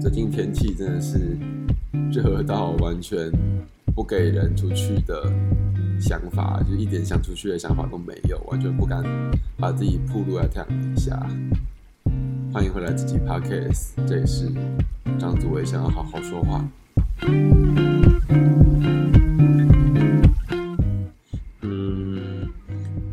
[0.00, 1.38] 最近天气真的是
[2.10, 3.30] 热到完全
[3.94, 5.32] 不给人出去的
[6.00, 9.02] 想法，就一点想出去的想法都没有，完全不敢
[9.56, 11.18] 把自己暴露在太阳底下。
[12.52, 14.50] 欢迎回来，自己 Podcast，这也是
[15.18, 16.68] 张祖伟，想要好好说话。
[21.62, 22.50] 嗯，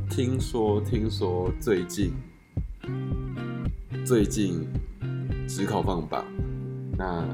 [0.09, 2.11] 听说听说最近
[4.03, 4.67] 最近
[5.49, 6.23] 职考放榜，
[6.95, 7.25] 那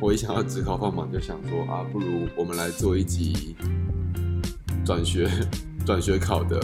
[0.00, 3.54] 我一想到职考放榜，就想说啊，不如我们来做一集
[4.84, 5.30] 转学
[5.86, 6.60] 转学考的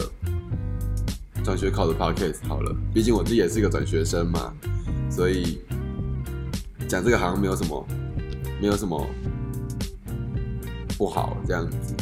[1.45, 2.75] 转学考的 Podcast 好了。
[2.93, 4.53] 毕竟我自己也是一个转学生嘛，
[5.09, 5.61] 所以
[6.89, 7.87] 讲这个好像没有什么
[8.61, 9.07] 没有什么
[10.97, 11.95] 不好这样子。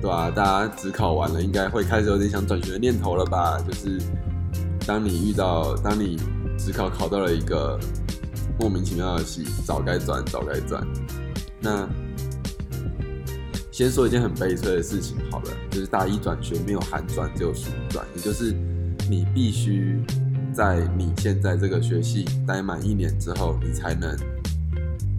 [0.00, 0.30] 对吧？
[0.30, 3.58] 大家只考完了，应该会开始有点想转学的念头了吧？
[3.66, 3.98] 就是
[4.86, 6.16] 当你遇到，当你
[6.58, 7.76] 只考考到了一个
[8.58, 10.86] 莫名其妙的系，早该转，早该转。
[11.60, 11.88] 那
[13.70, 18.52] 先说一件很悲催的事情好了，就是大一转学没有寒转，只有暑转，也就是
[19.08, 20.02] 你必须
[20.52, 24.16] 在你现在这个学系待满一年之后，你才能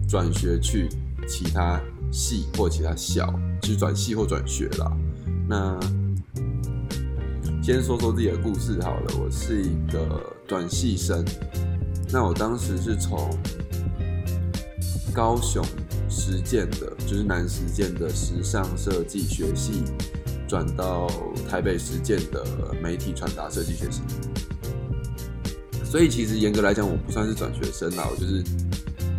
[0.08, 0.88] 转学去
[1.26, 3.32] 其他系或其他校。
[3.62, 4.90] 去转系或转学啦。
[5.46, 5.78] 那
[7.62, 9.12] 先说说自己的故事好了。
[9.20, 11.22] 我是一个转系生。
[12.12, 13.30] 那我当时是从
[15.12, 15.64] 高雄
[16.08, 19.84] 实践的，就是南实践的时尚设计学系，
[20.48, 21.08] 转到
[21.48, 22.44] 台北实践的
[22.82, 24.02] 媒体传达设计学系。
[25.84, 28.44] 所以其实严格来讲，我不算是转学生啦，我就是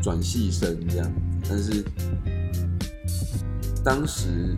[0.02, 1.12] 转系生这样。
[1.50, 1.84] 但是
[3.84, 4.56] 当时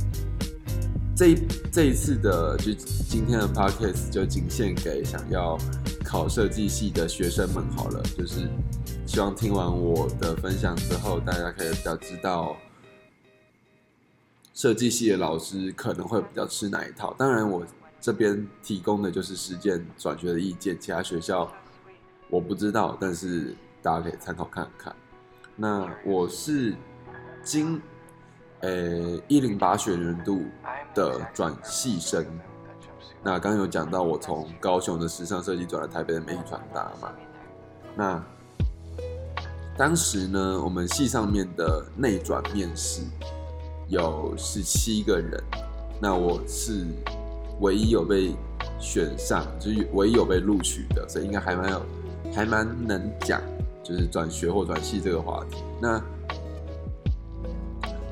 [1.15, 1.35] 这
[1.71, 2.71] 这一次的就
[3.09, 5.57] 今天的 podcast 就仅限给想要
[6.13, 8.47] 考设计系的学生们好了，就是
[9.03, 12.55] 希望听完我的分享之后，大家可以比较知道
[14.53, 17.15] 设计系的老师可能会比较吃哪一套。
[17.17, 17.65] 当然，我
[17.99, 21.51] 这边提供的就是实践转学的意见，其他学校
[22.29, 24.95] 我不知道，但是大家可以参考看看。
[25.55, 26.75] 那我是
[27.43, 27.81] 今。
[28.59, 30.45] 呃，一零八学年度
[30.95, 32.25] 的转系生，
[33.23, 37.09] 那刚刚有讲到我从高雄的时尚设计转来台北的媒体传达嘛？
[37.95, 38.21] 那
[39.77, 43.01] 当时呢，我们系上面的内转面试
[43.87, 45.41] 有十七个人，
[46.01, 46.85] 那我是
[47.61, 48.35] 唯一有被
[48.77, 51.81] 选上，就是唯一有被录取的，所以应该还蛮有，
[52.35, 53.41] 还蛮能讲，
[53.81, 55.63] 就是转学或转系这个话题。
[55.81, 56.01] 那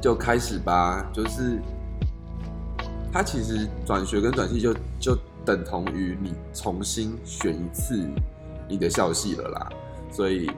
[0.02, 1.60] 就开始吧，就是
[3.12, 8.00] 他其实转学跟转系就就等同于你重新选一次
[8.70, 9.70] 你的校系了啦，
[10.12, 10.50] 所以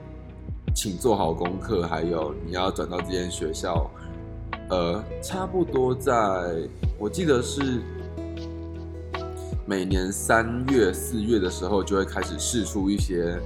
[0.74, 3.90] 请做好功课，还有你要转到这间学校，
[4.70, 6.12] 呃，差不多在
[6.96, 7.82] 我记得是
[9.66, 13.36] 每年三月四月的时候就会开始试出一些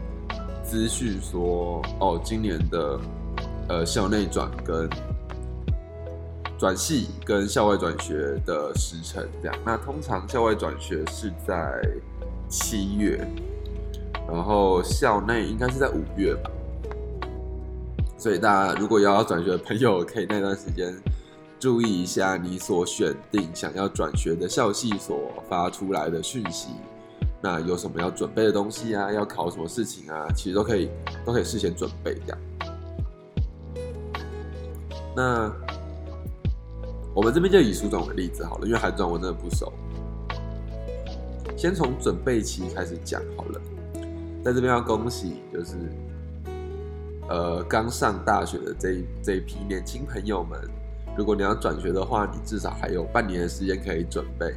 [0.62, 3.00] 资讯，说哦，今年的
[3.68, 4.86] 呃校内转跟。
[6.58, 11.80] 转系跟校外转学的时程这样，那通常校外转学是在
[12.48, 13.24] 七月，
[14.26, 16.50] 然后校内应该是在五月吧。
[18.16, 20.92] 所以大家如果要转学的朋友，可以那段时间
[21.60, 26.70] 注意一下你所选定想要转学的校系所发出来的讯息，
[27.40, 29.12] 那有什么要准备的东西啊？
[29.12, 30.26] 要考什么事情啊？
[30.34, 30.90] 其实都可以
[31.24, 32.38] 都可以事先准备这样。
[35.14, 35.52] 那。
[37.18, 39.72] 我们这边就以苏总为例子好了，因为韩转我真的不熟。
[41.56, 43.60] 先从准备期开始讲好了，
[44.44, 45.74] 在这边要恭喜，就是
[47.28, 50.60] 呃刚上大学的这这一批年轻朋友们，
[51.16, 54.54] 如果你要转学的话，你至少还有半年的时间可以准备。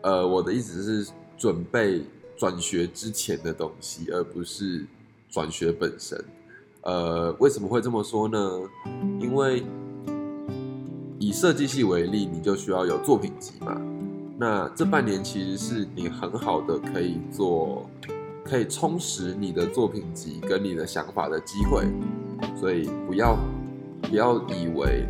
[0.00, 2.02] 呃，我的意思是准备
[2.34, 4.86] 转学之前的东西，而不是
[5.28, 6.18] 转学本身。
[6.80, 8.38] 呃，为什么会这么说呢？
[9.20, 9.62] 因为
[11.18, 13.80] 以设计系为例，你就需要有作品集嘛。
[14.36, 17.88] 那这半年其实是你很好的可以做，
[18.44, 21.86] 可以充实你的作品集跟你的想法的机会。
[22.56, 23.38] 所以不要
[24.02, 25.06] 不要以为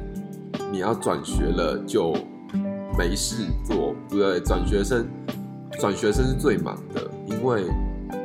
[0.71, 2.15] 你要转学了就
[2.99, 4.39] 没事做，不对？
[4.41, 5.07] 转学生
[5.81, 7.65] 转学生是最忙的，因为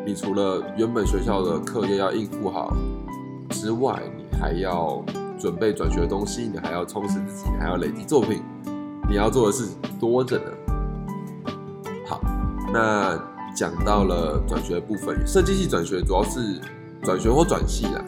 [0.05, 2.75] 你除了原本学校的课业要应付好
[3.51, 5.03] 之外，你还要。
[5.39, 8.43] 准备转学的东西，你还要充实自己，还要累积作品，
[9.09, 9.69] 你要做的事
[9.99, 10.51] 多着呢。
[12.05, 12.19] 好，
[12.73, 13.17] 那
[13.55, 16.59] 讲到了转学的部分，设计系转学主要是
[17.01, 18.03] 转学或转系啦，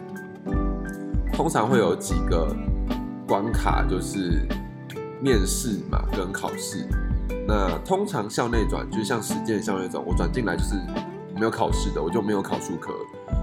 [1.32, 2.54] 通常会有几个
[3.26, 4.46] 关卡，就是
[5.22, 6.86] 面试嘛跟考试。
[7.48, 10.76] 那通常校内转就像实践校内转，我转进来就是
[11.36, 12.92] 没有考试的，我就没有考数科，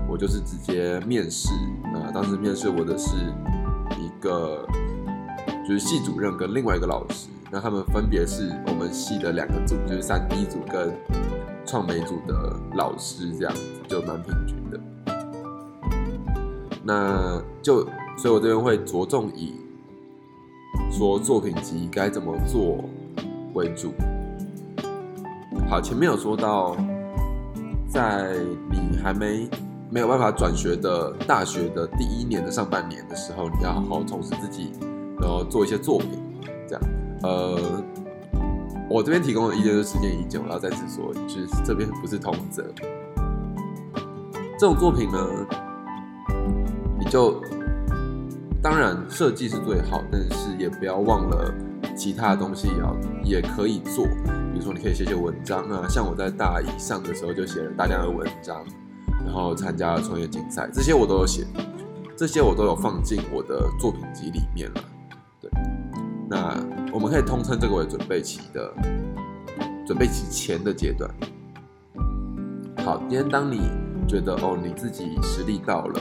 [0.09, 1.49] 我就是直接面试。
[1.93, 3.17] 那当时面试我的是
[4.19, 4.67] 一个
[5.67, 10.93] 就是系主任跟另外一个老师，那他们分别是我们系的两个组，就是三 D 组跟
[11.65, 14.81] 创美组的老师，这样子就蛮平均的。
[16.83, 17.87] 那就
[18.17, 19.55] 所以，我这边会着重以
[20.91, 22.85] 说作品集该怎么做。
[23.55, 23.93] 为主。
[25.69, 26.77] 好，前面有说到，
[27.89, 28.35] 在
[28.71, 29.49] 你还没
[29.91, 34.73] 没有办法转学的大学的第一年的上半年的时候，你要好好充实自己，
[35.21, 36.11] 然后做一些作品。
[36.69, 36.83] 这样，
[37.23, 37.83] 呃，
[38.91, 42.63] 我这边提供的意见是时间已久，我要再次说，就是这边不是通则。
[44.59, 45.27] 这种作品呢，
[46.99, 47.41] 你就
[48.63, 51.55] 当然设计是最好，但是也不要忘了。
[51.97, 58.65] 其他的东西也要也可以做，比如说你可以写写文章啊，像我在大一上的时候就写了大量的文章，
[59.29, 61.47] 然后参加了创业竞赛，这些我都有写，
[62.17, 64.83] 这些我都有放进我的作品集里面了。
[65.39, 65.51] 对，
[66.31, 66.57] 那
[66.95, 68.73] 我们可以通称这个为准备期的
[69.87, 71.09] 准备期前的阶段。
[72.79, 73.61] 好，今天当你
[74.09, 76.01] 觉得哦你自己实力到了，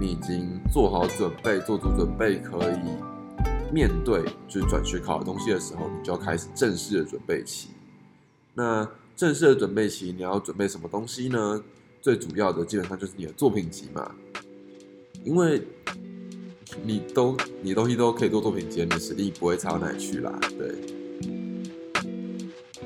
[0.00, 3.70] 你已经做好准备，做足准备可以。
[3.70, 7.68] 面对就是转学考的东西的时候，你就要开始正式的准备期。
[8.54, 11.62] 那正式的准备期，你要准备什么东西呢？
[12.02, 14.12] 最主要的基本上就是你的作品集嘛，
[15.24, 15.62] 因为
[16.84, 20.36] 你都你东西都可以做作品集，你的实力不会差到哪去啦。
[20.58, 20.74] 对，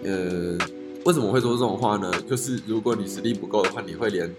[0.05, 0.59] 呃，
[1.07, 2.13] 为什么会说这种话呢？
[2.29, 4.31] 就是如果你实力不够的话，你会连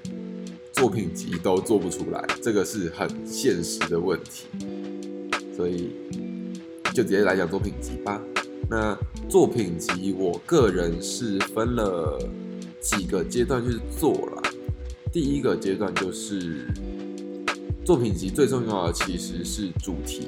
[0.72, 4.46] 作品集都做不出来，这个是很现实的问题，
[5.56, 5.90] 所以。
[6.94, 8.20] 就直接来讲作品集吧。
[8.68, 8.98] 那
[9.30, 12.20] 作品集，我个人是分了
[12.82, 14.37] 几个阶段去做了。
[15.12, 16.68] 第一个阶段就是
[17.84, 20.28] 作品集最重要的其实是主题，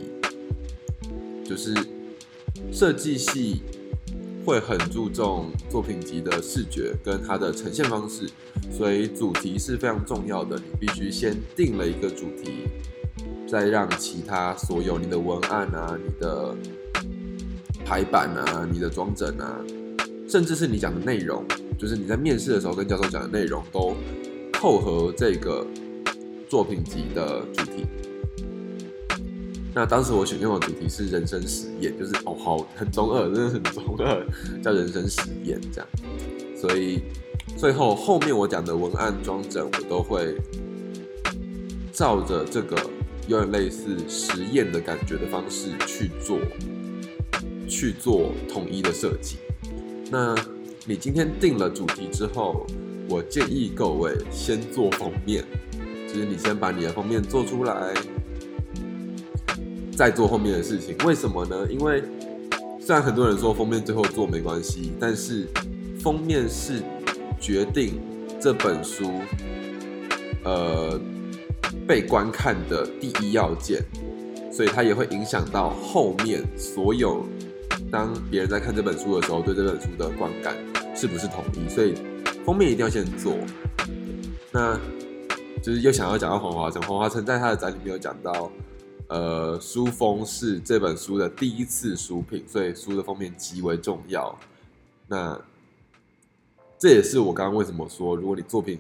[1.44, 1.76] 就是
[2.72, 3.62] 设计系
[4.46, 8.30] 会很注重作品集的视觉跟它的呈现方式，
[8.72, 10.58] 所以主题是非常重要的。
[10.58, 12.68] 你必须先定了一个主题。
[13.48, 16.56] 再让其他所有你的文案啊、你的
[17.84, 19.60] 排版啊、你的装帧啊，
[20.30, 21.44] 甚至是你讲的内容，
[21.76, 23.96] 就是你在面试的时候跟教授讲的内容，都
[24.60, 25.66] 扣合这个
[26.50, 27.86] 作品集的主题。
[29.74, 34.28] 那当时我选用的主题是人生实验，就是哦，好很中二，真的很中二，
[34.62, 35.88] 叫人生实验这样。
[36.58, 37.04] 所以
[37.56, 40.36] 最后后面我讲的文案装整，我都会
[41.94, 42.76] 照着这个。
[43.28, 46.40] 有点类似实验的感觉的方式去做，
[47.68, 49.38] 去做统一的设计。
[50.10, 50.36] 那
[50.88, 52.66] 你今天定了主题之后，
[53.10, 55.44] 我建议各位先做封面，
[56.08, 57.94] 就是你先把你的封面做出来，
[59.96, 60.96] 再做后面的事情。
[61.06, 61.68] 为什么呢？
[61.70, 62.04] 因为
[62.80, 65.48] 虽然很多人说封面最后做没关系，但是
[66.00, 66.82] 封面是
[67.40, 68.00] 决定
[68.40, 69.12] 这本书，
[70.44, 71.00] 呃。
[71.88, 73.84] 被观看的第一要件，
[74.52, 77.26] 所以它也会影响到后面所有。
[77.92, 80.56] 当别人在看这本书的时候，对这本书的观感
[80.96, 81.68] 是不是统一？
[81.68, 81.96] 所以
[82.50, 83.36] 封面一定要先做。
[84.52, 84.76] 那
[85.62, 88.52] 就是又想要讲到黄华成，黄华成在他的展里面有讲到，
[89.08, 94.36] 呃，书封是这本书的第一次书品，所以书的封面极为重要。
[95.06, 95.40] 那
[96.80, 98.80] 这也是我刚刚为什么说，如果你作品。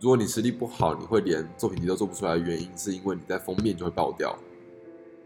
[0.00, 4.36] 如果你实力不好，你会连作品集都做不出来的原因，是因为你在封面就会爆掉，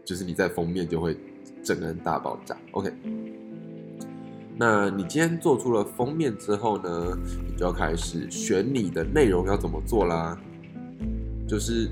[0.05, 1.17] 就是你在封面就会
[1.63, 2.55] 整个人大爆炸。
[2.71, 2.93] OK，
[4.57, 7.17] 那你今天做出了封面之后呢，
[7.47, 10.37] 你就要开始选你的内容要怎么做啦，
[11.47, 11.89] 就是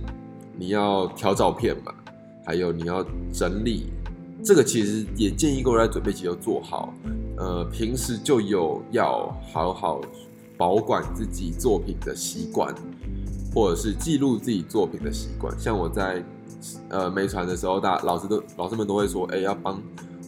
[0.57, 1.93] 你要挑照片嘛，
[2.45, 3.91] 还有你要整理，
[4.43, 6.93] 这个其实也建议各位在准备期就做好，
[7.37, 10.01] 呃，平时就有要好好。
[10.59, 12.75] 保管自己作品的习惯，
[13.55, 15.57] 或者是记录自己作品的习惯。
[15.57, 16.21] 像我在
[16.89, 19.81] 呃没传的时候，大老师都老师们都会说，哎，要帮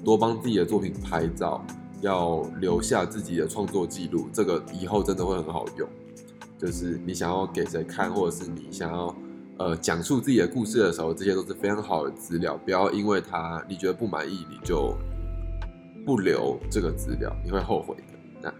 [0.05, 1.61] 多帮自己的作品拍照，
[2.01, 4.27] 要留下自己的创作记录。
[4.33, 5.87] 这个以后真的会很好用。
[6.57, 9.15] 就是你想要给谁看，或者是你想要
[9.57, 12.57] 呃讲述自己的故事的时候，这些都是非常好的资料。
[12.57, 14.95] 不要因为他你觉得不满意，你就
[16.05, 18.03] 不留这个资料，你会后悔的。
[18.41, 18.53] 那。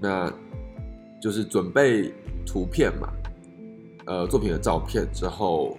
[0.00, 0.32] 那
[1.20, 2.14] 就是准备
[2.46, 3.08] 图片嘛，
[4.06, 5.76] 呃作品的照片之后，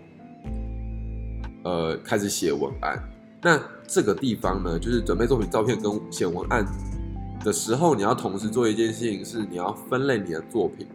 [1.64, 3.02] 呃开始写文案。
[3.42, 6.66] 那这个地方呢，就是准备作品照片跟写文案
[7.44, 10.86] 的时候，你要同时做一件事情，是你要分类你的作品，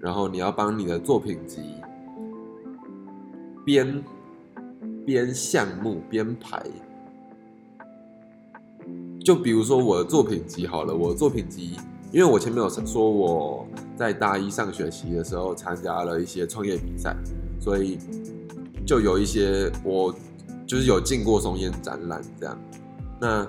[0.00, 1.60] 然后你要帮你的作品集
[3.64, 4.02] 编
[5.04, 6.62] 编项目编排。
[9.22, 11.76] 就比如说我的作品集好了，我的作品集，
[12.12, 17.16] 因为我前面有说我在大一上学期的时候参加了一些创业比赛，
[17.60, 17.98] 所以
[18.86, 20.14] 就有一些我
[20.74, 22.58] 就是有进过松烟展览这样。
[23.20, 23.46] 那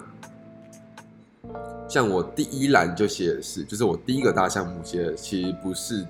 [1.87, 6.05] 像我第一栏就写的是，就是我第一个大项目写的其实不是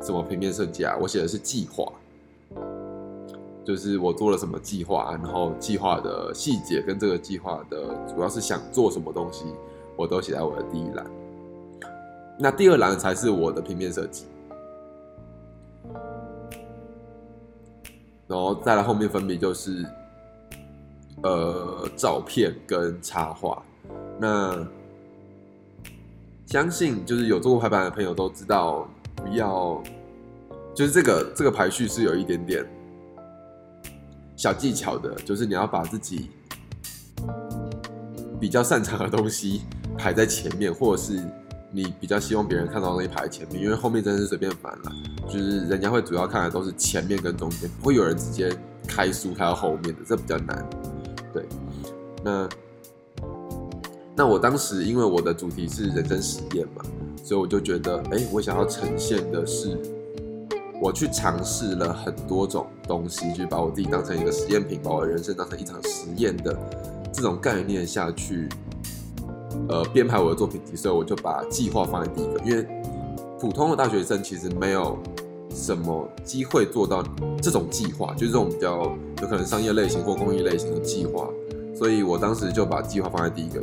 [0.00, 1.92] 什么平面设计啊，我写的是计划。
[3.62, 9.44] 就是我做了什么计划，然后计划的细节跟这个计划的主要是想做什么东西，
[9.96, 11.06] 我都写在我的第一栏。
[12.38, 14.24] 那第二栏才是我的平面设计，
[18.26, 19.84] 然后再来后面分别就是
[21.22, 23.62] 呃照片跟插画。
[24.18, 24.66] 那
[26.46, 28.86] 相信就是有做过排版的朋友都知道，
[29.16, 29.82] 不要
[30.74, 32.66] 就是这个这个排序是有一点点。
[34.34, 36.28] 小技巧的，就是你要把自己
[38.40, 39.62] 比较擅长的东西
[39.96, 41.22] 排在前面，或者是
[41.70, 44.92] 你比较希望别人看到那一排前面，因为后面真的是随便翻了，
[45.28, 48.50] 就是人家会主要看的都是前面跟中间，不会有人直接
[48.88, 50.68] 开书开到后面的，这比较难。
[51.32, 51.44] 对，
[52.22, 52.48] 那
[54.14, 56.82] 那我当时因为我的主题是人生实验嘛，
[57.22, 59.78] 所以我就觉得，哎，我想要呈现的是。
[60.84, 66.58] 我去尝试了很多种东西，就把我自己当成一个实验品，把我的人生当成一场实验的
[67.12, 68.48] 这种概念下去，
[69.68, 70.74] 呃，编排我的作品集。
[70.74, 72.66] 所以我就把计划放在第一个，因为
[73.38, 74.98] 普通的大学生其实没有
[75.54, 77.04] 什么机会做到
[77.40, 78.78] 这种计划，就是这种比较
[79.20, 81.28] 有可能商业类型或公益类型的计划。
[81.74, 83.62] 所以我当时就把计划放在第一个，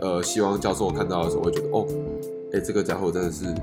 [0.00, 1.86] 呃，希望教授看到的时候会觉得，哦，
[2.52, 3.54] 哎，这个家伙真的是。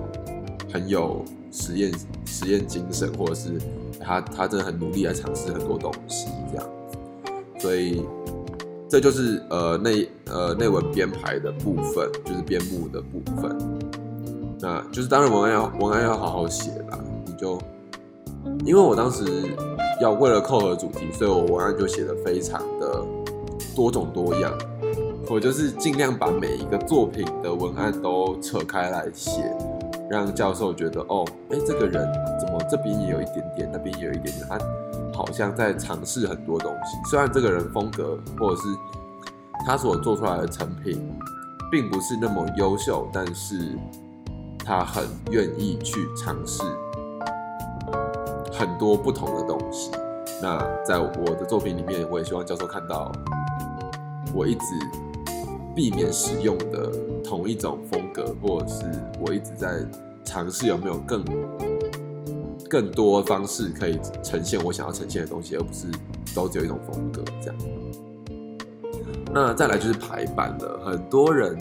[0.74, 1.92] 很有实验
[2.26, 3.50] 实验精神，或者是
[4.00, 6.70] 他他真的很努力来尝试很多东西这样，
[7.60, 8.06] 所以
[8.88, 13.54] 这就是呃内呃内文编排的部分，就是编目的部分。
[14.62, 16.98] 那就是当然文案要文案要好好写啦，
[17.42, 17.58] 就
[18.64, 19.26] 因为我当时
[20.00, 23.04] 要为了扣合主题，所以我文案就写的非常的
[23.76, 24.54] 多种多样，
[25.28, 29.42] 我就是尽量把每一个作品的文案都扯开来写。
[30.10, 32.06] 让教授觉得哦，哎，这个人
[32.38, 34.60] 怎么这边也有一点点，那边也有一点点，他
[35.14, 36.98] 好像在尝试很多东西。
[37.10, 38.68] 虽然这个人风格或者是
[39.66, 41.02] 他所做出来的成品
[41.72, 43.70] 并不是那么优秀，但是
[44.66, 46.62] 他很愿意去尝试
[48.62, 49.90] 很多不同的东西。
[50.40, 53.12] 那在我的作品里面，我也希望教授看到
[54.36, 54.66] 我一直。
[55.74, 56.92] 避免使用的
[57.24, 58.84] 同一种风格，或者是
[59.22, 59.80] 我一直在
[60.26, 61.24] 尝试有没有更
[62.70, 65.88] 更多方式可以呈现我想要呈现的东西，而不是
[66.36, 67.56] 都只有一种风格这样。
[69.34, 71.58] 那再来就是排版了，很多人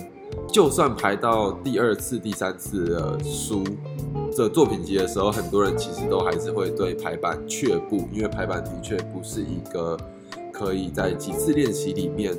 [0.49, 3.63] 就算排到第二次、第三次的书
[4.37, 9.97] 这作品集的时候，很多人其实都还是会对排版却步，因为排版的确不是一个
[10.53, 12.37] 可以在几次练习里面。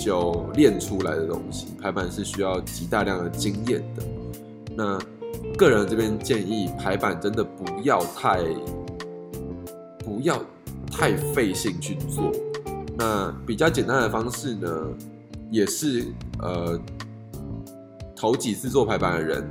[0.00, 4.02] 就练出来的东西，排版是需要极大量的经验的。
[4.76, 4.96] 那
[5.56, 8.38] 个人这边建议，排版真的不要太
[9.98, 10.40] 不要
[10.88, 12.30] 太费心去做。
[12.96, 14.86] 那比较简单的方式呢，
[15.50, 16.04] 也是
[16.38, 16.78] 呃
[18.14, 19.50] 头几次做排版的人，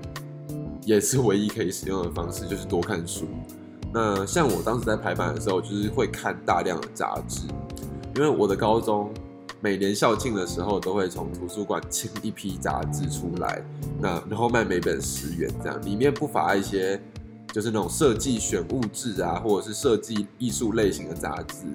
[0.88, 3.26] 也是唯一可以使用的方式，就是多看书。
[3.94, 7.42] 那像我当时在排版的时候，就是会看大量的杂志，
[8.16, 9.12] 因为我的高中。
[9.60, 13.60] 每年校庆的时候，都会从图书馆请一批杂志出来，
[14.00, 17.02] 那然后卖每本十元这样，里面不乏一些
[17.52, 21.66] 就是那种设计选物志啊，或者是设计艺术类型的杂志，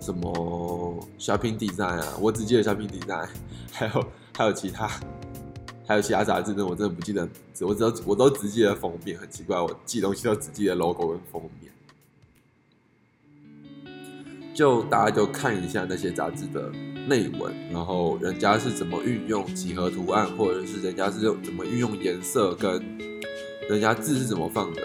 [0.00, 3.28] 什么 Shopping Design 啊，我只记得 Shopping Design，
[3.70, 4.88] 还有还有其他
[5.86, 7.28] 还有其他杂志呢，我真的不记得，
[7.60, 11.72] 我只我都只记得封面，很奇怪，我记东西都只记得 logo 跟封面。
[14.52, 16.70] 就大家就看一下那些杂志的
[17.06, 22.82] 内文，然后人家是怎么运用几何图案，或者是人家是用怎么运用颜色，跟
[23.68, 24.82] 人家字是怎么放的，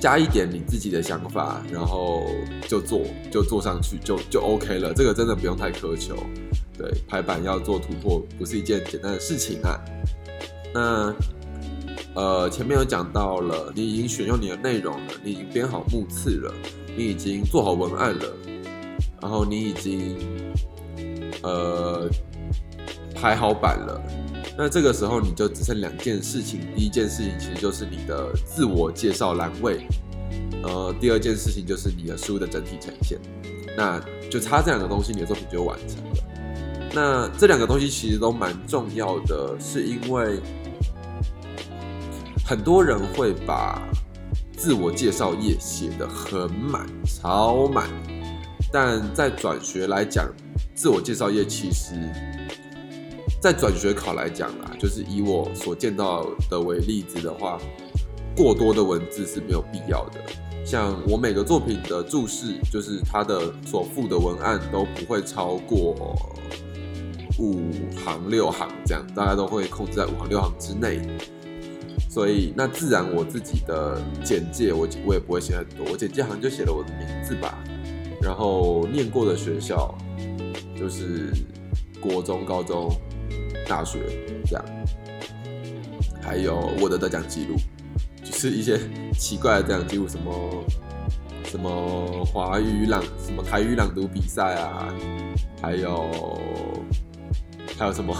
[0.00, 2.26] 加一点你自己的想法，然后
[2.66, 4.92] 就做就做上去就就 OK 了。
[4.94, 6.16] 这个真的不用太苛求。
[6.80, 9.78] 对，排版要做突破不是一件简单的事情啊。
[10.72, 11.14] 那
[12.14, 16.54] 呃，前面有讲到了，你已经选用你的内容了，你已经编好目次了，
[16.96, 18.24] 你已经做好文案了，
[19.20, 20.16] 然后你已经
[21.42, 22.08] 呃
[23.14, 24.00] 排好版了。
[24.56, 29.86] 那这个时候你就只剩两件事情，第一件事情其实就是你的自我介绍栏位，
[30.62, 33.18] 呃，第二件事情就是你的书的整体呈现。
[33.76, 36.29] 那就差这两个东西，你的作品就完成了。
[36.92, 40.40] 那这两个东西其实都蛮重要的，是因为
[42.44, 43.80] 很多人会把
[44.56, 47.88] 自我介绍页写得很满、超满，
[48.72, 50.28] 但在转学来讲，
[50.74, 51.94] 自我介绍页其实，
[53.40, 57.56] 在转学考来讲啦，就是以我所见到的为例子的话，
[58.36, 60.20] 过多的文字是没有必要的。
[60.66, 66.16] 像我每个作品的注释，就是它的所附的文案都不会超过
[67.38, 71.00] 五行六行这样，大家都会控制在五行六行之内。
[72.08, 77.62] 所以那自然我自己的简介，我我也不会写很多，我简介好像就写了我的名字吧，
[78.20, 79.94] 然后念过的学校
[80.76, 81.32] 就是
[82.00, 82.90] 国中、高中、
[83.68, 84.00] 大学
[84.44, 84.64] 这样，
[86.20, 87.54] 还有我的得奖记录。
[88.22, 88.78] 就是一些
[89.12, 90.64] 奇怪的这样记录，什么
[91.44, 94.92] 什么华语朗、什么台语朗读比赛啊，
[95.62, 96.38] 还有
[97.80, 98.14] 还有什么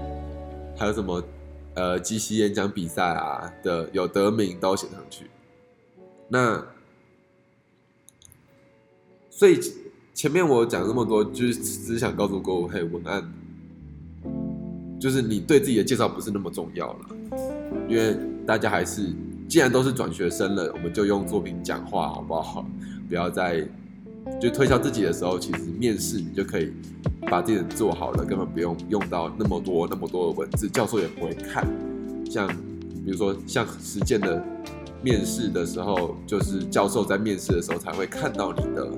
[0.78, 1.22] 还有什么
[1.74, 5.26] 呃即席演讲比赛啊的有得名都写上去。
[6.26, 6.64] 那
[9.28, 9.60] 所以
[10.14, 13.30] 前面我讲那么多，就是只想告诉各位，文案
[14.98, 17.00] 就是你对自己的介绍不是那么重要了，
[17.86, 19.12] 因为大家还是。
[19.46, 22.66] 既然都是转学生了，我们就用作品讲话好不好？
[23.06, 23.60] 不要再
[24.40, 26.72] 就推销自己的时候，其实面试你就可以
[27.30, 31.66] 把这点做好了，根本不用用到那么多那么多的文字，教授也不会看。
[32.30, 32.48] 像
[33.04, 34.42] 比如说像实践的
[35.02, 38.88] 面试的时候，就是教授在面试的时候才会看到你的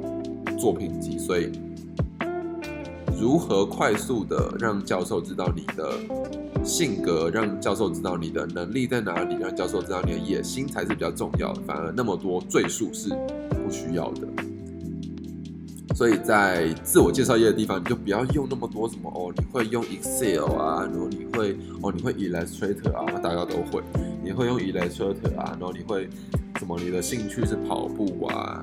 [0.59, 1.51] 作品集，所以
[3.21, 5.93] 如何快速的让教授知道你的？
[6.65, 11.63] 性格让教授知道你的能力在哪里，让教授知道你的野心才是比较重要的。
[11.65, 14.27] 反而那么多赘述是不需要的。
[15.97, 23.83] 所以在自我介绍页的地方，你就不要用那么多什么哦，你会用 Excel 啊，然后你会哦，你会 Illustrator 啊，大家都会。
[24.23, 26.07] 你会用 Illustrator 啊，然后你会
[26.59, 26.79] 什么？
[26.79, 28.63] 你的兴趣是跑步啊，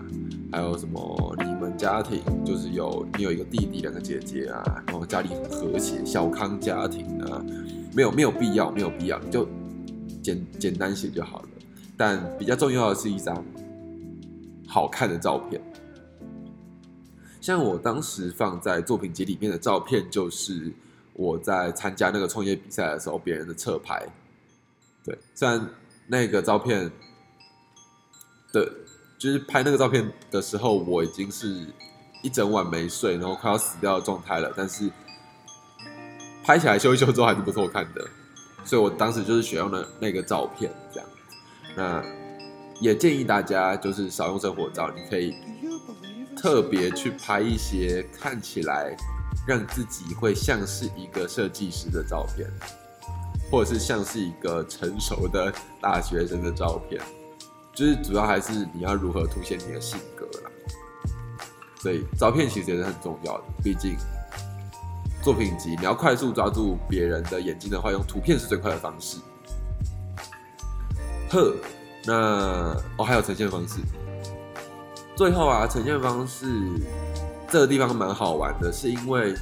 [0.51, 1.35] 还有什么？
[1.39, 7.43] 你们家庭就是有你有一个弟弟，两个姐姐啊，然后家里很和谐，小康家庭啊。
[7.95, 9.47] 没有没有必要，没有必要，你就
[10.21, 11.47] 简简单写就好了。
[11.97, 13.43] 但比较重要的是一张
[14.67, 15.59] 好看的照片。
[17.43, 20.71] 像我当时放在作品集里面的照片，就是
[21.11, 24.01] 我在参加那个创业比赛的时候，别人的侧拍。
[25.03, 25.69] 对，虽然
[26.07, 26.89] 那个照片
[28.53, 28.71] 的，
[29.17, 31.67] 就是拍那个照片的时候，我已经是
[32.21, 34.89] 一整晚没睡，然后快要死掉的状态了，但是。
[36.45, 38.05] 拍起来修一修之后还是不错看的，
[38.65, 41.09] 所以我当时就是选用了那个照片这样。
[41.75, 42.03] 那
[42.81, 45.33] 也建议大家就是少用生活照，你可以
[46.43, 48.93] 特别去拍一些看起来
[49.47, 52.45] 让自己会像是一个设计师的照片，
[53.49, 57.01] 或者是像是一个成熟的大学生的照片。
[57.73, 60.51] 就是主要还是你要如何凸显你的性格啦。
[61.79, 63.95] 所以照片其实也是很重要的，毕竟。
[65.23, 69.17] 作品集，你要快速抓住别人的眼睛的话，用图片是最快的方式。
[71.29, 71.55] 呵，
[72.03, 73.79] 那哦，还有呈现方式。
[75.15, 76.45] 最后啊，呈现方式
[77.49, 79.33] 这个地方蛮好玩的，是因为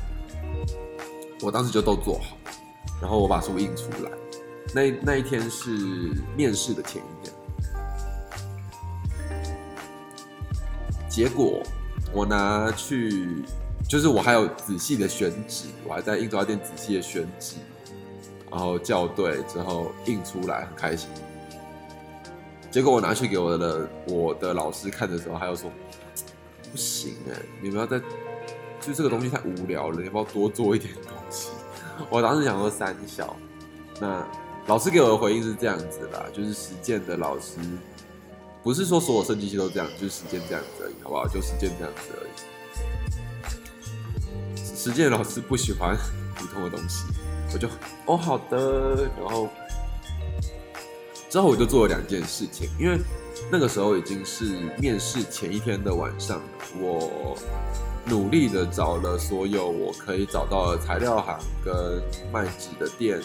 [1.41, 2.37] 我当时就都做好，
[3.01, 4.11] 然后我把书印出来。
[4.73, 5.69] 那那一天是
[6.35, 7.33] 面试的前一天，
[11.09, 11.61] 结果
[12.13, 13.43] 我拿去。
[13.89, 17.57] 就是我还有仔细的选纸，我还在印刷店仔细的选纸，
[18.49, 21.09] 然后校对之后印出来，很开心。
[22.71, 25.69] 结果我拿去给我的我的老师看的时候，他又说
[26.71, 27.99] 不行哎，你们要在
[28.79, 31.49] 就这个东西太无聊了，你要不要多做一点东西？
[32.09, 33.35] 我当时想说三小，
[33.99, 34.25] 那
[34.67, 37.59] 老师给我的回应是这样子啦，就是实践的老师
[38.63, 41.27] 不是说所有设计系都这样，就是实践这样子而已，好不好？
[41.27, 42.31] 就实践这样子而已。
[44.75, 45.95] 实践老师不喜欢
[46.35, 47.03] 普通的东西，
[47.53, 47.67] 我就
[48.05, 49.47] 哦好的，然后
[51.31, 52.99] 之后我就做了两件事情，因为
[53.49, 54.43] 那个时候已经是
[54.77, 56.41] 面试前一天的晚上，
[56.77, 57.37] 我
[58.05, 63.17] 努力的找了所有我可以找到的材料行跟卖纸的店，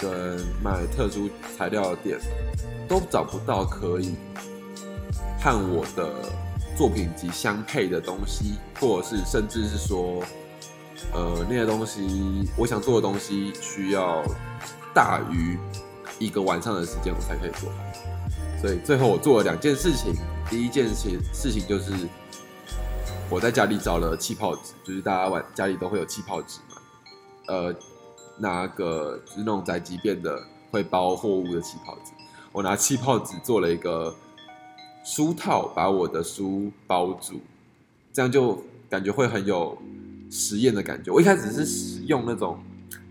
[0.00, 2.18] 跟卖特殊材料的店，
[2.88, 4.14] 都找不到可以
[5.38, 6.32] 和我的
[6.74, 10.22] 作品集相配的东西，或者是甚至是说，
[11.12, 14.24] 呃，那些东西我想做的东西需要
[14.94, 15.58] 大于
[16.18, 17.70] 一个晚上的时间我才可以做。
[18.60, 20.14] 所以最后我做了两件事情，
[20.48, 21.92] 第一件事事情就是
[23.28, 26.76] 我在家里找了气泡纸，就是大家晚家里都会有气泡纸嘛，
[27.48, 27.74] 呃，
[28.38, 32.12] 拿个就是那种宅急便的会包货物的气泡纸，
[32.50, 34.14] 我拿气泡纸做了一个
[35.04, 37.40] 书套，把我的书包住，
[38.12, 39.76] 这样就感觉会很有
[40.30, 41.12] 实验的感觉。
[41.12, 42.58] 我一开始是使用那种。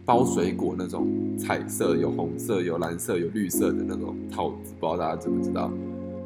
[0.05, 5.71] 包水果那种彩色有红色有蓝色有绿色的那种套子，不知道大家知不知道？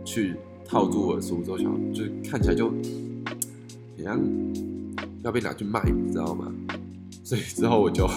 [0.04, 4.20] 去套住我的书之后，想就是看起来就，好像
[5.24, 6.52] 要被拿去卖，你知道吗？
[7.24, 8.08] 所以之后我就，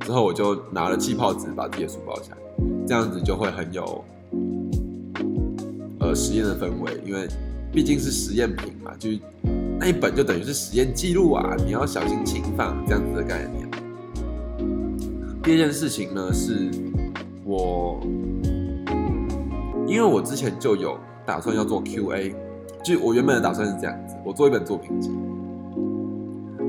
[0.00, 2.36] 之后我就拿了气泡纸把自己的书包起来，
[2.86, 4.04] 这样子就会很有，
[6.00, 7.28] 呃，实验的氛围，因为
[7.78, 9.20] 毕竟是实验品嘛，就是。
[9.78, 13.70] 那一本就等于是实验记录啊，你要小心轻放这样子的概念。
[15.44, 16.68] 第二件事情呢，是
[17.44, 18.00] 我，
[19.86, 22.34] 因为我之前就有打算要做 Q&A，
[22.82, 25.12] 就我原本的打算是这样子，我做一本作品集，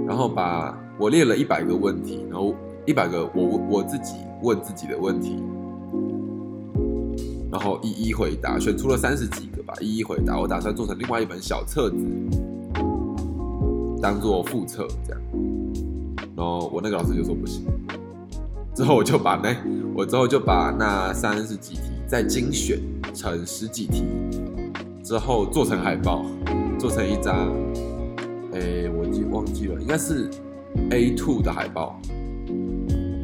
[0.06, 2.54] 然后把我列了一百个问题，然后
[2.86, 5.42] 一百个我我自己问自己的问题，
[7.52, 10.40] 然后一一回答，选出了三十几个吧，一一回答。
[10.40, 11.96] 我打算做成另外一本小册子。
[14.02, 15.22] 当做复测这样，
[16.34, 17.66] 然后我那个老师就说不行，
[18.74, 19.54] 之后我就把那
[19.94, 22.80] 我之后就把那三十几题再精选
[23.14, 24.06] 成十几题，
[25.04, 26.26] 之后做成海报，
[26.80, 27.52] 做成一张，
[28.54, 30.30] 哎，我记忘记了，应该是
[30.92, 32.00] A two 的海报，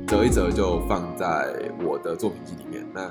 [0.07, 2.85] 折一折就放在我的作品集里面。
[2.93, 3.09] 那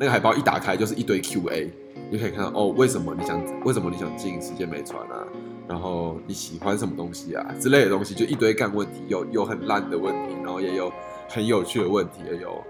[0.00, 1.70] 那个海报一打开就是一堆 Q A，
[2.10, 5.26] 你可以看到哦，为什么你想为什么你想进时间美传啊？
[5.68, 10.90] 然后你喜欢什么东西啊之类的东西，就一堆干问题，有有很烂的问题，然后也有
[11.28, 12.64] 很有趣的问题，也有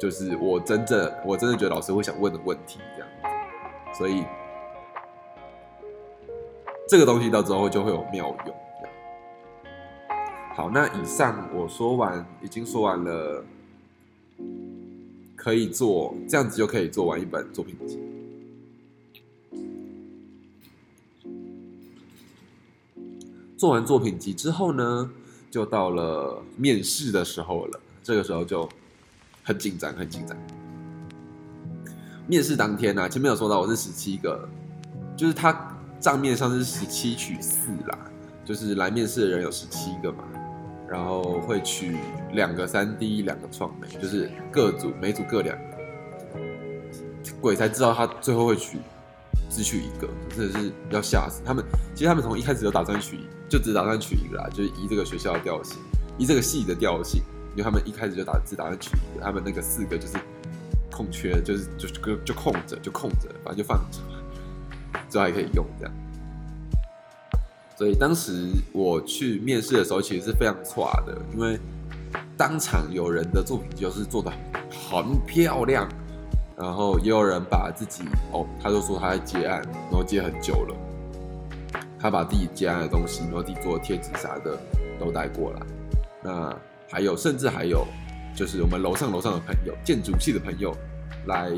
[0.00, 3.08] 就是我真正我真的觉得老师会想问的问题这样，
[3.94, 4.24] 所以
[6.88, 8.56] 这个东西到之后就会有妙用。
[10.54, 13.44] 好，那以上我说完，已经说完了，
[15.42, 17.98] 可以做这样子就可以做完一本作品集。
[23.56, 25.10] 做完作品集之后呢，
[25.50, 27.80] 就到了面试的时候了。
[28.04, 28.68] 这个时候就
[29.42, 30.38] 很紧张，很紧张。
[32.28, 34.48] 面试当天呢，前面有说到我是十七个，
[35.16, 37.98] 就是他账面上是十七取四啦，
[38.44, 40.22] 就是来面试的人有十七个嘛，
[40.92, 41.96] 然后会取
[42.34, 45.62] 两个三 D，两个创美，就是各组每组各两个。
[47.40, 48.76] 鬼才知道他最后会取。
[49.48, 51.62] 只取一个，真的是要吓死他们。
[51.94, 53.18] 其实他们从一开始就打算取，
[53.50, 55.76] 就只打算取一个啦，就是依这个学校的调性，
[56.16, 60.16] 依这个系的调性，因为他们一开始就打只打算取一个，他们那个四个就是
[60.90, 64.00] 空缺，就是就就就空着，就空着，反正就放着，
[65.10, 65.94] 之后还可以用这样。
[67.82, 71.58] 所以当时我去面试的时候，其实是非常差的，因为
[72.36, 74.30] 当场有人的作品就是做的
[74.70, 75.88] 很漂亮。
[76.56, 80.76] 然后也有人把自己哦，他就说他在接案，然后接很久了。
[81.98, 84.56] 他把自己接案的东西，然后自己做的贴纸啥的
[85.00, 85.60] 都带过来。
[86.22, 86.56] 那
[86.88, 87.84] 还有，甚至还有，
[88.32, 90.72] 就是我们楼上楼上的朋友，建筑系的朋友
[91.26, 91.50] 来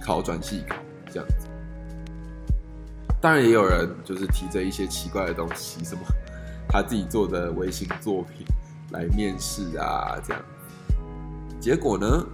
[0.00, 0.76] 考转系考
[1.10, 1.47] 这样子。
[3.20, 6.02] 当然也有人就是提着一些奇怪的东西，什么
[6.68, 8.46] 他自己做的微型作品
[8.90, 10.42] 来面试啊，这样。
[11.60, 12.26] 结果呢？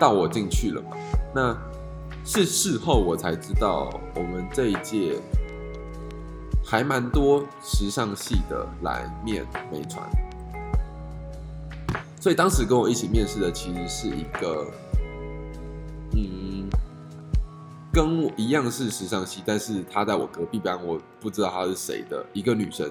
[0.00, 0.96] 到我进去了嘛？
[1.32, 1.56] 那
[2.24, 5.20] 是事后我才知道，我们这一届
[6.64, 10.04] 还蛮多时尚系的来面美传，
[12.20, 14.66] 所以当时跟我一起面试的其实是一个，
[17.92, 22.90] 跟我一样是时尚系，但是她在我隔壁班，我不知道她是谁的一个女生。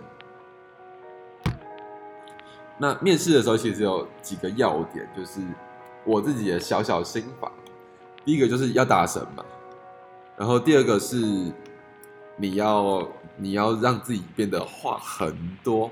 [2.77, 5.41] 那面试的时候其实有几个要点，就是。
[6.03, 7.51] 我自己的小小心法，
[8.25, 9.45] 第一个就是要大声嘛，
[10.35, 11.15] 然后第二个是
[12.37, 15.91] 你要你要让自己变得话很多，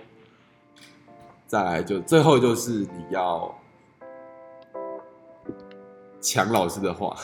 [1.46, 3.56] 再来就最后就是你要
[6.20, 7.16] 抢老师的话，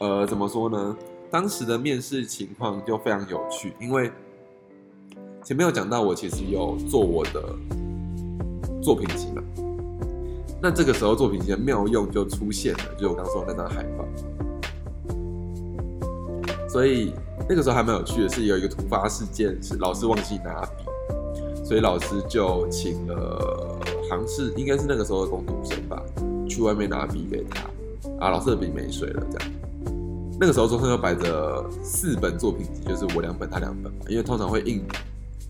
[0.00, 0.96] 呃，怎么说呢？
[1.30, 4.10] 当时的面试情况就非常有趣，因为
[5.44, 7.54] 前面有讲到，我其实有做我的
[8.82, 9.42] 作品集嘛。
[10.62, 14.06] 那这个时候作品集的妙用就出现了，就我刚说那张海报。
[16.66, 17.12] 所以
[17.46, 26.02] 那个时候还蛮有趣的，是有一个突发事件，是老师忘记拿笔，所以老师就请了，好像是应该是那个时候的工读生吧，
[26.48, 27.60] 去外面拿笔给他。
[28.18, 29.50] 啊，老师的笔没水了，这样。
[30.40, 34.82] 那个时候桌上又摆着四本作品集，就是我两本，他两本嘛，因为通常会印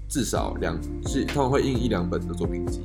[0.09, 0.77] 至少两，
[1.07, 2.81] 是通常会印一两本的作品集，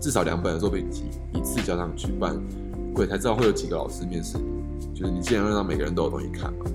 [0.00, 2.40] 至少两本的作品集一次交上去，不然
[2.94, 6.66] 鬼才知道会有几个老师面试你，就是你既然要让每个人都有东西看嘛。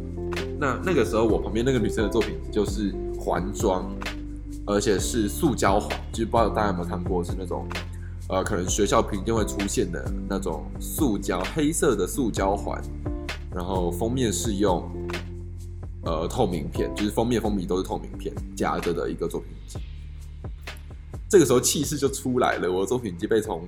[0.59, 3.89] 那那个时候，我旁边那个女生的作品集就是环装，
[4.65, 7.65] 而且是塑胶环，就是不知道大家有没有看过，是那种，
[8.27, 12.81] 呃，可能学校平均会出现的那种塑胶黑色的塑胶环，
[13.55, 14.83] 然后封面是用，
[16.03, 19.79] 呃，透明片，就是封面封皮都是透明片夹着的一个作品集。
[21.29, 23.65] 这个时候气势就出来了，我的作品集被从。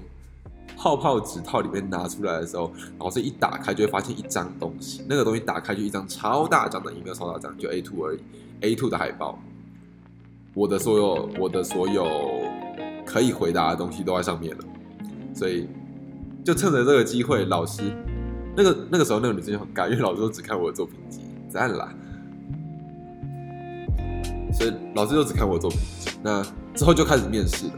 [0.79, 8.19] 泡泡纸套里面拿出来的时候，老师一打开就会发现一张东西，那个东西打开就一张超大张的，一个超大张，就 A two 而已
[8.61, 9.39] ，A two 的海报。
[10.53, 12.05] 我的所有我的所有
[13.03, 14.63] 可以回答的东西都在上面了，
[15.33, 15.67] 所以
[16.45, 17.81] 就趁着这个机会，老师
[18.57, 21.93] 那个那个时候那个女生就很尬，因为老师都只看我的作品集，赞啦。
[24.51, 26.43] 所以老师就只看我的作品集，那
[26.73, 27.73] 之后就开始面试了。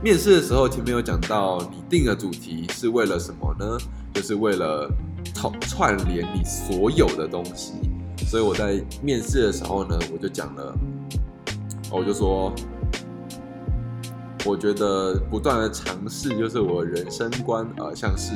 [0.00, 3.76] 面试的时候，前面有讲到，你定的主题是为了什么呢？
[4.12, 4.88] 就是为了
[5.34, 7.72] 串串联你所有的东西。
[8.28, 10.72] 所以我在面试的时候呢，我就讲了，
[11.90, 12.54] 我就说，
[14.46, 18.32] 我觉得不断的尝试就是我人生观，呃，像是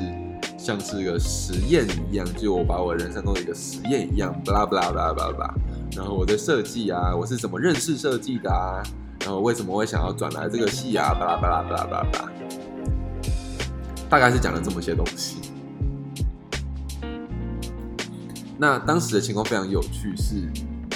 [0.69, 5.55] 像是一个实验一样，就我把我人生中的一个实验一样，巴拉巴拉巴拉巴拉。
[5.97, 8.83] 然后我的设计啊，我是怎么认识设计的啊？
[9.21, 11.15] 然后为什么会想要转来这个戏啊？
[11.15, 12.31] 巴拉巴拉巴拉巴拉，
[14.11, 15.39] 大概是讲了这么些东西。
[18.59, 20.35] 那当时的情况非常有趣，是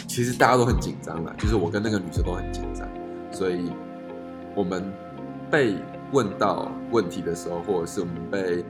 [0.06, 2.87] 其实大家都很紧张了，就是我跟那个女生都很紧张，
[3.30, 3.72] 所以
[4.54, 4.92] 我们
[5.50, 5.76] 被
[6.12, 8.62] 问到问题的时候，或者是我们被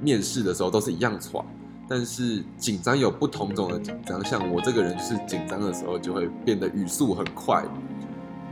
[0.00, 1.44] 面试的时候，都是一样喘，
[1.88, 7.64] 但是紧张有不同种的紧张，像我这个人就是紧张的时候就会变得语速很快。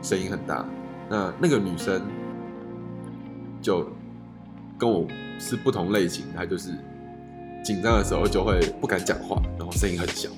[0.02, 0.62] 声音很大，
[1.08, 2.02] 那那个女生
[3.62, 3.88] 就
[4.76, 5.06] 跟我
[5.38, 6.72] 是不同类型，她就是
[7.64, 10.28] 紧张的时候就会不敢讲话，然后声音很小。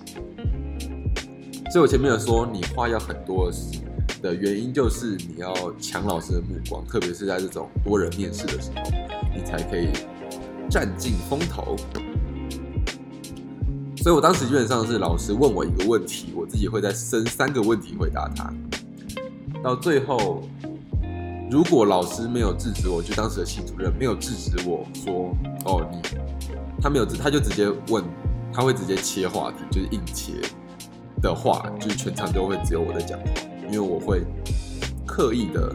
[1.73, 3.51] 所以我前面有说，你话要很多
[4.23, 8.83] 的原因，就是你要抢老师的目光，特别是在这种多人面试的时候，
[9.35, 9.89] 你才可以
[10.77, 11.75] 占尽风头。
[13.97, 18.53] 所以我当时基本上是老师问我一个问题，我自己会再生三个问题回答他。
[19.65, 20.43] 到最后，
[21.51, 25.35] 如果老师没有制止我，就当时的系主任没有制止我说
[25.65, 25.99] ：“哦，你
[26.79, 28.05] 他没有，他就直接问，
[28.53, 30.35] 他会直接切话题，就是硬切
[31.23, 33.27] 的话，就是全场都会只有我在讲话，
[33.65, 34.23] 因为我会
[35.07, 35.75] 刻意的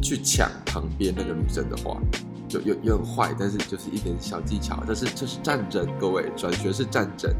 [0.00, 2.00] 去抢旁边那个女生的话，
[2.48, 7.30] 就有有点坏，但是就是一点小技巧，但是这是战争，各位转学是战争。”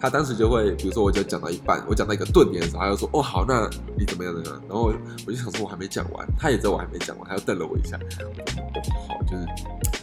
[0.00, 4.92] 他当时就会，比如说，我就讲到一半，我讲到一个顿点的时候，他就说：“哦，好，那你怎么样怎么样？”然后
[5.24, 8.24] 我就想说，我还没讲完，他也知道我还没讲完，他又瞪了我一下我说。
[8.26, 9.46] 哦，好，就是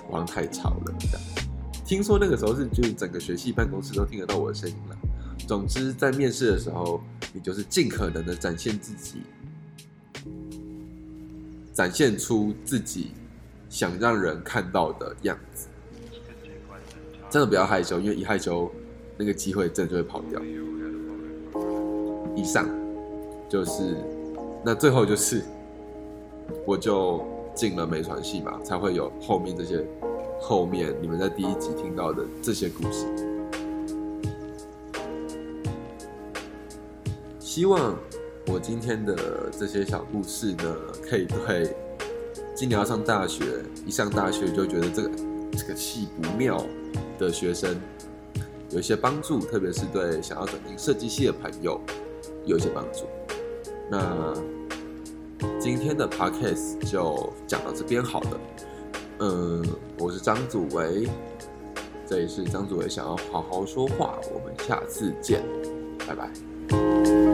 [0.09, 1.19] 好像太吵了这样。
[1.83, 4.95] 听说那个时候是，就是整个学系办公室都听得到我的声音了。
[5.45, 7.01] 总之，在面试的时候，
[7.33, 9.23] 你就是尽可能的展现自己，
[11.79, 13.11] 展现出自己
[13.69, 15.69] 想让人看到的样子。
[17.29, 18.69] 真的不要害羞，因为一害羞。
[19.17, 20.41] 那个机会真的就会跑掉。
[22.35, 22.67] 以上
[23.47, 23.95] 就是
[24.65, 25.41] 那最后就是，
[26.65, 29.81] 我就进了美传系嘛，才会有后面这些
[30.41, 33.07] 后面你们在第一集听到的这些故事。
[37.39, 37.97] 希望
[38.51, 39.15] 我今天的
[39.51, 40.75] 这些小故事呢，
[41.07, 41.75] 可以对
[42.55, 43.45] 今年要上大学，
[43.85, 45.11] 一上大学就觉得这个
[45.51, 46.65] 这个系不妙
[47.19, 47.79] 的学生。
[48.71, 51.79] 有一些帮助，特别是对想要转进设计系的朋友
[52.45, 53.05] 有一些帮助。
[53.87, 54.33] 那
[55.59, 58.39] 今天的 podcast 就讲到这边好了。
[59.19, 59.63] 嗯，
[59.99, 61.07] 我是张祖维，
[62.07, 65.43] 这里是张祖维想要好好说话，我们下次见，
[66.07, 67.28] 拜拜。